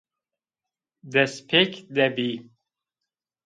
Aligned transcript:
Destpêk 1.13 1.71
de 1.95 2.05
bî 2.15 2.31